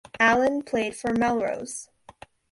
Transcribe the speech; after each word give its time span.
Allan 0.19 0.63
played 0.63 0.95
for 0.95 1.13
Melrose. 1.13 1.87